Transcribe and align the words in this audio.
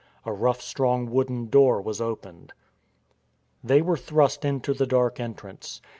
A 0.25 0.33
rough 0.33 0.61
strong 0.63 1.11
wooden 1.11 1.49
door 1.51 1.79
was 1.79 2.01
opened. 2.01 2.53
They 3.63 3.83
were 3.83 3.97
thrust 3.97 4.43
into 4.43 4.73
the 4.73 4.87
dark 4.87 5.19
entrance. 5.19 5.79